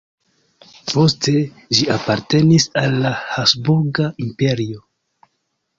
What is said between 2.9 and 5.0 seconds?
la Habsburga Imperio.